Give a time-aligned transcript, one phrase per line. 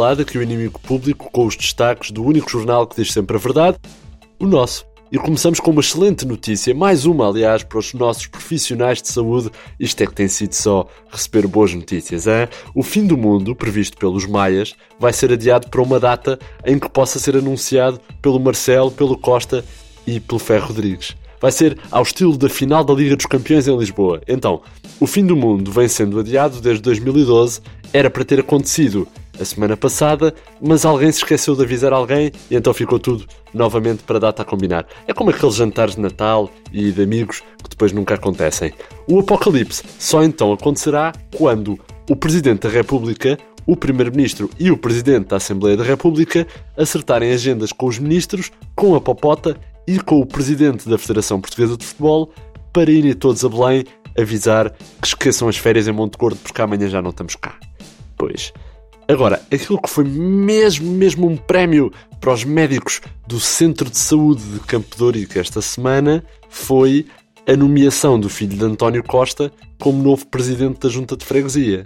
[0.00, 3.78] aqui o inimigo público com os destaques do único jornal que diz sempre a verdade,
[4.38, 4.86] o nosso.
[5.10, 9.50] E começamos com uma excelente notícia, mais uma, aliás, para os nossos profissionais de saúde.
[9.78, 12.48] Isto é que tem sido só receber boas notícias, hein?
[12.74, 16.88] O fim do mundo, previsto pelos Maias, vai ser adiado para uma data em que
[16.88, 19.62] possa ser anunciado pelo Marcelo, pelo Costa
[20.06, 21.14] e pelo Ferro Rodrigues.
[21.38, 24.22] Vai ser ao estilo da final da Liga dos Campeões em Lisboa.
[24.26, 24.62] Então,
[24.98, 27.60] o fim do mundo vem sendo adiado desde 2012,
[27.92, 29.06] era para ter acontecido
[29.38, 34.02] a semana passada, mas alguém se esqueceu de avisar alguém e então ficou tudo novamente
[34.02, 34.86] para a data a combinar.
[35.06, 38.72] É como aqueles jantares de Natal e de amigos que depois nunca acontecem.
[39.06, 45.28] O apocalipse só então acontecerá quando o Presidente da República, o Primeiro-Ministro e o Presidente
[45.28, 46.46] da Assembleia da República
[46.76, 51.76] acertarem agendas com os ministros, com a Popota e com o Presidente da Federação Portuguesa
[51.76, 52.30] de Futebol
[52.72, 53.84] para irem todos a Belém
[54.18, 57.58] avisar que esqueçam as férias em Monte Gordo porque amanhã já não estamos cá.
[58.16, 58.52] Pois,
[59.12, 64.42] Agora, aquilo que foi mesmo, mesmo um prémio para os médicos do Centro de Saúde
[64.42, 67.04] de Campo de esta semana foi
[67.46, 71.84] a nomeação do filho de António Costa como novo presidente da Junta de Freguesia.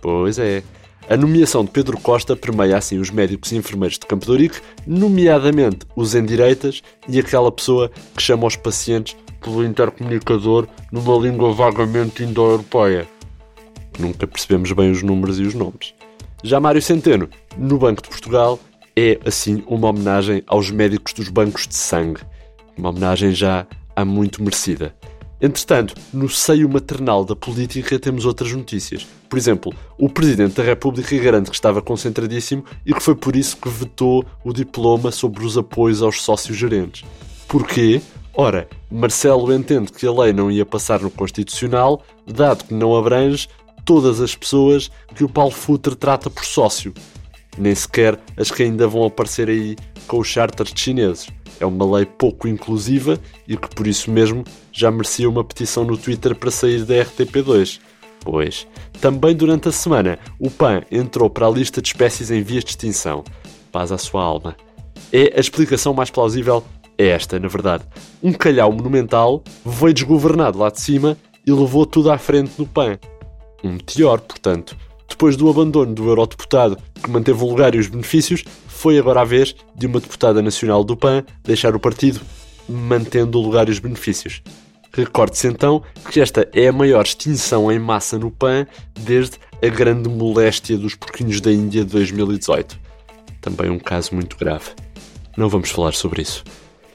[0.00, 0.62] Pois é.
[1.10, 4.48] A nomeação de Pedro Costa permeia assim os médicos e enfermeiros de Campo de
[4.86, 12.22] nomeadamente os endireitas e aquela pessoa que chama os pacientes pelo intercomunicador numa língua vagamente
[12.22, 13.08] indo-europeia.
[13.98, 15.97] Nunca percebemos bem os números e os nomes.
[16.42, 18.60] Já Mário Centeno, no Banco de Portugal,
[18.96, 22.20] é assim uma homenagem aos médicos dos bancos de sangue.
[22.76, 24.94] Uma homenagem já há muito merecida.
[25.40, 29.04] Entretanto, no seio maternal da política temos outras notícias.
[29.28, 33.56] Por exemplo, o Presidente da República garante que estava concentradíssimo e que foi por isso
[33.56, 37.04] que vetou o diploma sobre os apoios aos sócios gerentes.
[37.48, 38.00] Porquê?
[38.32, 43.48] Ora, Marcelo entende que a lei não ia passar no Constitucional, dado que não abrange
[43.88, 46.92] todas as pessoas que o Paulo Futre trata por sócio,
[47.56, 49.76] nem sequer as que ainda vão aparecer aí
[50.06, 51.30] com os charters chineses.
[51.58, 55.96] É uma lei pouco inclusiva e que por isso mesmo já merecia uma petição no
[55.96, 57.80] Twitter para sair da RTP2.
[58.20, 58.66] Pois,
[59.00, 62.70] também durante a semana, o PAN entrou para a lista de espécies em vias de
[62.72, 63.24] extinção.
[63.72, 64.54] Paz à sua alma.
[65.10, 66.62] É a explicação mais plausível
[66.98, 67.84] é esta, na verdade.
[68.22, 71.16] Um calhau monumental veio desgovernado lá de cima
[71.46, 72.98] e levou tudo à frente no PAN
[73.62, 74.76] um meteor, portanto.
[75.08, 79.24] Depois do abandono do eurodeputado que manteve o lugar e os benefícios, foi agora a
[79.24, 82.20] vez de uma deputada nacional do PAN deixar o partido,
[82.68, 84.42] mantendo o lugar e os benefícios.
[84.92, 88.66] Recorde-se então que esta é a maior extinção em massa no PAN
[88.98, 92.78] desde a grande moléstia dos porquinhos da Índia de 2018.
[93.40, 94.70] Também um caso muito grave.
[95.36, 96.44] Não vamos falar sobre isso.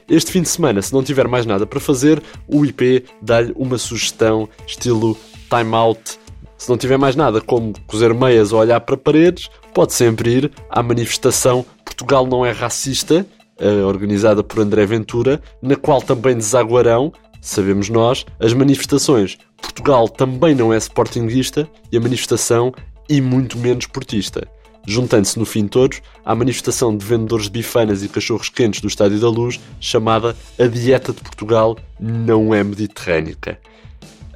[0.08, 3.78] Este fim de semana, se não tiver mais nada para fazer, o IP dá-lhe uma
[3.78, 5.16] sugestão estilo
[5.48, 6.18] time out
[6.64, 10.50] se não tiver mais nada como cozer meias ou olhar para paredes, pode sempre ir
[10.70, 13.26] à manifestação Portugal não é racista,
[13.58, 20.54] eh, organizada por André Ventura, na qual também desaguarão, sabemos nós, as manifestações Portugal também
[20.54, 22.72] não é sportinguista e a manifestação
[23.10, 24.48] e muito menos portista.
[24.86, 29.20] Juntando-se no fim todos à manifestação de vendedores de bifanas e cachorros quentes do Estádio
[29.20, 33.58] da Luz, chamada A Dieta de Portugal Não é Mediterrânica.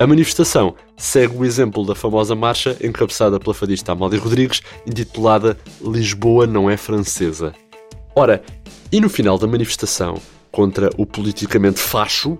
[0.00, 6.46] A manifestação segue o exemplo da famosa marcha encabeçada pela fadista Amália Rodrigues, intitulada Lisboa
[6.46, 7.52] não é francesa.
[8.14, 8.40] Ora,
[8.92, 10.20] e no final da manifestação
[10.52, 12.38] contra o politicamente facho,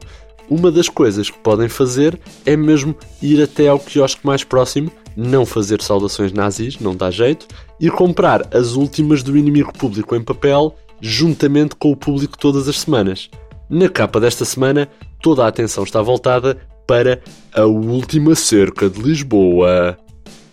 [0.49, 5.45] uma das coisas que podem fazer é mesmo ir até ao quiosque mais próximo, não
[5.45, 7.49] fazer saudações nazis, não dá jeito,
[7.81, 12.79] e comprar as últimas do inimigo público em papel, juntamente com o público todas as
[12.79, 13.29] semanas.
[13.69, 14.89] Na capa desta semana,
[15.21, 16.57] toda a atenção está voltada
[16.89, 17.21] para
[17.53, 19.99] a última cerca de Lisboa.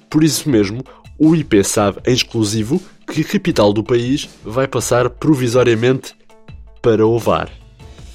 [0.09, 0.83] Por isso mesmo,
[1.17, 6.13] o IP sabe em exclusivo que a capital do país vai passar provisoriamente
[6.81, 7.49] para Ovar.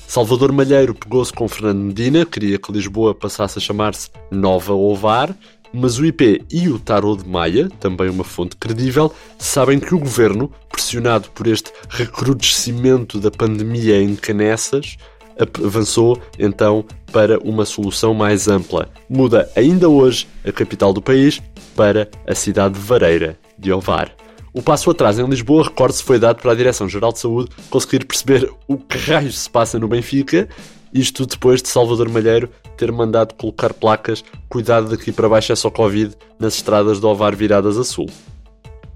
[0.07, 5.35] Salvador Malheiro pegou-se com Fernando Medina, queria que Lisboa passasse a chamar-se Nova Ovar,
[5.73, 9.99] mas o IP e o Tarot de Maia, também uma fonte credível, sabem que o
[9.99, 14.99] governo, pressionado por este recrudescimento da pandemia em Canessas,
[15.39, 18.89] avançou então para uma solução mais ampla.
[19.09, 21.43] Muda ainda hoje a capital do país
[21.75, 24.15] para a cidade de Vareira, de Ovar.
[24.53, 28.51] O passo atrás em Lisboa, recorde-se, foi dado para a Direção-Geral de Saúde conseguir perceber
[28.67, 30.49] o que raios se passa no Benfica,
[30.93, 35.71] isto depois de Salvador Malheiro ter mandado colocar placas cuidado daqui para baixo é só
[35.71, 38.07] Covid nas estradas do Ovar viradas a sul.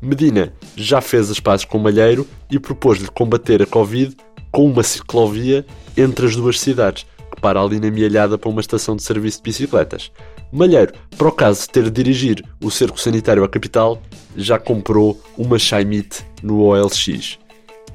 [0.03, 4.17] Medina já fez as pazes com Malheiro e propôs-lhe combater a Covid
[4.55, 5.67] com uma ciclovia
[5.97, 7.05] entre as duas cidades,
[7.35, 10.13] que para ali na Mialhada para uma estação de serviço de bicicletas.
[10.53, 14.01] Malheiro, para o caso de ter de dirigir o cerco sanitário à capital,
[14.37, 17.37] já comprou uma Shaimite no OLX.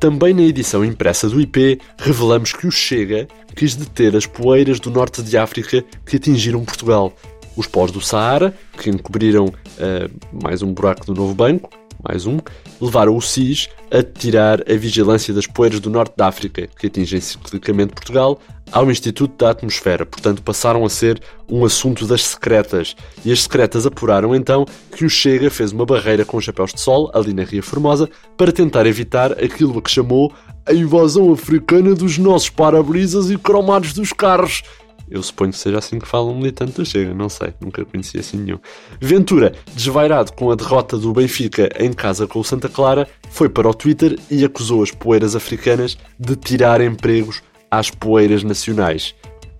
[0.02, 3.26] Também na edição impressa do IP, revelamos que o Chega
[3.56, 7.14] quis deter as poeiras do norte de África que atingiram Portugal.
[7.56, 11.70] Os pós do Saara, que encobriram uh, mais um buraco do novo banco,
[12.07, 12.38] mais um,
[12.80, 17.19] levaram o SIS a tirar a vigilância das poeiras do norte da África, que atingem
[17.19, 18.40] ciclicamente Portugal,
[18.72, 20.06] ao Instituto da Atmosfera.
[20.06, 22.96] Portanto, passaram a ser um assunto das secretas.
[23.25, 24.66] E as secretas apuraram então
[24.96, 28.51] que o Chega fez uma barreira com chapéus de sol ali na Ria Formosa para
[28.51, 30.31] tentar evitar aquilo a que chamou
[30.66, 34.62] a invasão africana dos nossos para-brisas e cromados dos carros.
[35.10, 38.20] Eu suponho que seja assim que fala um militante do Chega, não sei, nunca conheci
[38.20, 38.60] assim nenhum.
[39.02, 43.68] Ventura, desvairado com a derrota do Benfica em casa com o Santa Clara, foi para
[43.68, 47.42] o Twitter e acusou as poeiras africanas de tirar empregos
[47.72, 49.16] às poeiras nacionais.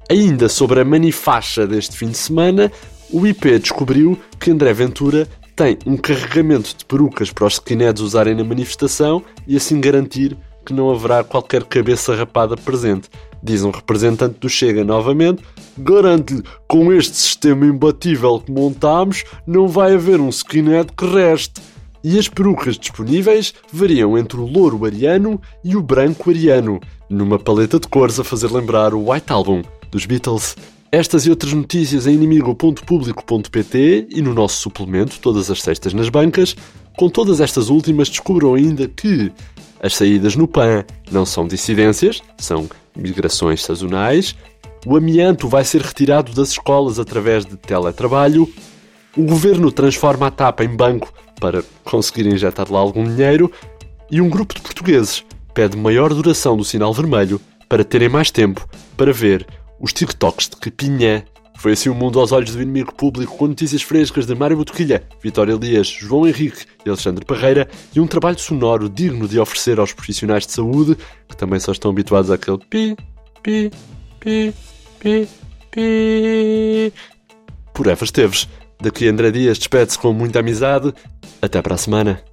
[0.10, 2.72] Ainda sobre a manifaixa deste fim de semana,
[3.12, 8.34] o IP descobriu que André Ventura tem um carregamento de perucas para os skinheads usarem
[8.34, 13.10] na manifestação e assim garantir que não haverá qualquer cabeça rapada presente.
[13.42, 15.44] Diz um representante do Chega novamente:
[15.78, 21.62] garante-lhe, com este sistema imbatível que montamos, não vai haver um skinhead que reste.
[22.04, 27.78] E as perucas disponíveis variam entre o louro ariano e o branco ariano, numa paleta
[27.80, 30.56] de cores a fazer lembrar o White Album dos Beatles.
[30.92, 36.56] Estas e outras notícias em inimigo.público.pt e no nosso suplemento, todas as sextas nas bancas.
[36.98, 39.32] Com todas estas últimas, descubram ainda que
[39.82, 42.68] as saídas no PAN não são dissidências, são
[43.00, 44.36] migrações sazonais.
[44.86, 48.52] O amianto vai ser retirado das escolas através de teletrabalho.
[49.18, 53.52] O governo transforma a TAP em banco para conseguir injetar lá algum dinheiro.
[54.12, 55.24] E um grupo de portugueses
[55.54, 59.46] pede maior duração do sinal vermelho para terem mais tempo para ver
[59.80, 61.26] os TikToks de Capinha.
[61.60, 65.04] Foi assim o mundo aos olhos do inimigo público, com notícias frescas de Mário Botoquilha,
[65.22, 69.92] Vitória Elias, João Henrique e Alexandre Parreira, e um trabalho sonoro digno de oferecer aos
[69.92, 70.98] profissionais de saúde,
[71.28, 72.96] que também só estão habituados àquele pi,
[73.44, 73.72] pi,
[74.22, 74.54] pi,
[75.02, 75.28] pi,
[75.70, 76.94] pi.
[77.74, 78.48] Por Eva Esteves.
[78.82, 80.94] Daqui André Dias despede-se com muita amizade.
[81.42, 82.24] Até para a semana.